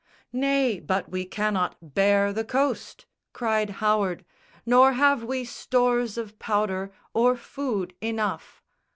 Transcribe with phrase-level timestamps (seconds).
[0.33, 4.25] "Nay; but we cannot bare the coast," cried Howard,
[4.65, 8.63] "Nor have we stores of powder or food enough!"